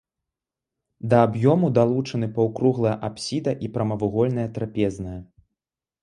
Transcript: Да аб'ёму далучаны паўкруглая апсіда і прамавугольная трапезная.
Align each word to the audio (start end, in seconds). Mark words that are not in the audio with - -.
Да 1.09 1.17
аб'ёму 1.25 1.67
далучаны 1.77 2.29
паўкруглая 2.37 2.93
апсіда 3.09 3.53
і 3.67 3.69
прамавугольная 3.75 4.47
трапезная. 4.57 5.19